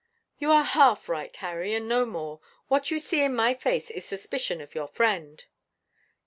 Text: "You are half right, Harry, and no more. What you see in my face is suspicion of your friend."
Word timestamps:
"You 0.39 0.51
are 0.51 0.63
half 0.63 1.07
right, 1.07 1.35
Harry, 1.35 1.75
and 1.75 1.87
no 1.87 2.07
more. 2.07 2.39
What 2.69 2.89
you 2.89 2.97
see 2.97 3.21
in 3.21 3.35
my 3.35 3.53
face 3.53 3.91
is 3.91 4.03
suspicion 4.03 4.59
of 4.59 4.73
your 4.73 4.87
friend." 4.87 5.45